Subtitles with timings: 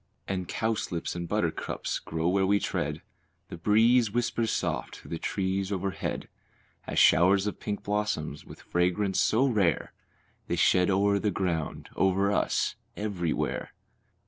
[0.27, 3.03] And cowslips and buttercups grow where we tread,
[3.49, 6.27] The breeze whispers soft through the trees overhead,
[6.87, 9.93] As showers of pink blossoms, with fragrance so rare,
[10.47, 13.73] They shed o'er the ground, over us, everywhere.